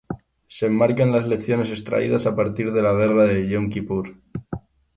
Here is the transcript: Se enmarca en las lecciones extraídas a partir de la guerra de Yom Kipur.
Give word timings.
Se 0.47 0.65
enmarca 0.65 1.03
en 1.03 1.11
las 1.11 1.27
lecciones 1.27 1.69
extraídas 1.69 2.25
a 2.25 2.35
partir 2.35 2.73
de 2.73 2.81
la 2.81 2.91
guerra 2.93 3.25
de 3.27 3.47
Yom 3.47 3.69
Kipur. 3.69 4.15